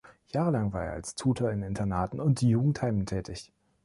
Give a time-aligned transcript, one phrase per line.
[0.33, 3.53] Jahrelang war er als Tutor in Internaten und Jugendheimen tätig.